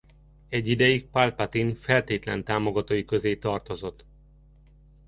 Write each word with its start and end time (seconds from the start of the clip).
Egy 0.49 0.67
ideig 0.67 1.09
Palpatine 1.09 1.75
feltétlen 1.75 2.43
támogatói 2.43 3.05
közé 3.05 3.35
tartozott. 3.37 4.05